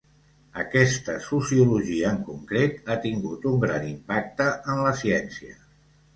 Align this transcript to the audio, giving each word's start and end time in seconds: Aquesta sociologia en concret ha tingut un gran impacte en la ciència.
Aquesta 0.61 1.17
sociologia 1.25 2.13
en 2.13 2.17
concret 2.31 2.91
ha 2.91 2.97
tingut 3.05 3.47
un 3.53 3.61
gran 3.67 3.87
impacte 3.93 4.49
en 4.75 4.85
la 4.89 4.97
ciència. 5.05 5.55